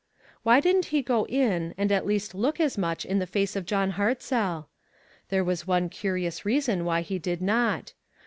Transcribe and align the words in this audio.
Why 0.41 0.59
didn't 0.61 0.85
he 0.85 1.03
go 1.03 1.27
in, 1.27 1.75
and 1.77 1.91
at 1.91 2.07
least 2.07 2.33
look 2.33 2.59
as 2.59 2.75
much 2.75 3.05
in 3.05 3.19
the 3.19 3.27
face 3.27 3.55
of 3.55 3.67
John 3.67 3.91
Hartzell? 3.91 4.67
There 5.29 5.43
was 5.43 5.67
one 5.67 5.89
curious 5.89 6.43
reason 6.43 6.85
why 6.85 7.01
he 7.01 7.19
did 7.19 7.39
not. 7.39 7.93